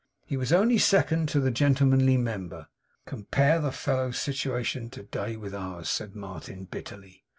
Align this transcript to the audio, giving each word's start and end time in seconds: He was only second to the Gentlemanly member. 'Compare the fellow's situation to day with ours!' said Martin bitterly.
He 0.25 0.35
was 0.35 0.51
only 0.51 0.79
second 0.79 1.29
to 1.29 1.39
the 1.39 1.51
Gentlemanly 1.51 2.17
member. 2.17 2.69
'Compare 3.05 3.61
the 3.61 3.71
fellow's 3.71 4.17
situation 4.19 4.89
to 4.89 5.03
day 5.03 5.35
with 5.35 5.53
ours!' 5.53 5.89
said 5.89 6.15
Martin 6.15 6.63
bitterly. 6.65 7.23